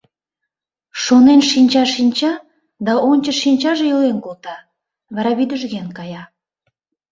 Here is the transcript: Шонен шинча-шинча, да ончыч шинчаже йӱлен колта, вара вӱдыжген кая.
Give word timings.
Шонен 1.03 1.41
шинча-шинча, 1.51 2.31
да 2.85 2.93
ончыч 3.09 3.37
шинчаже 3.43 3.85
йӱлен 3.87 4.17
колта, 4.25 4.55
вара 5.15 5.31
вӱдыжген 5.37 5.87
кая. 5.97 6.23